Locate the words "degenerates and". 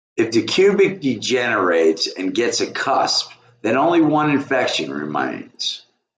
0.99-2.33